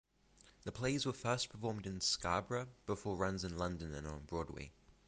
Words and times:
The 0.63 0.71
plays 0.71 1.05
were 1.05 1.13
first 1.13 1.49
performed 1.51 1.85
in 1.85 2.01
Scarborough, 2.01 2.69
before 2.87 3.17
runs 3.17 3.43
in 3.43 3.55
London 3.55 3.93
and 3.93 4.07
on 4.07 4.21
Broadway. 4.23 4.71